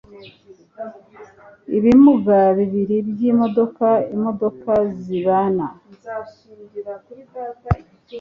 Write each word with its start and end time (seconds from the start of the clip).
Ibimuga 1.77 2.37
bibiri 2.57 2.97
byimodoka 3.09 3.87
imodoka 4.15 4.71
zabana 5.01 5.67